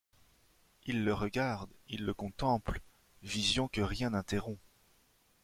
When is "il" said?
0.87-1.05, 1.87-2.05